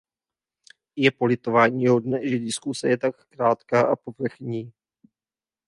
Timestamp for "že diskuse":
2.29-2.89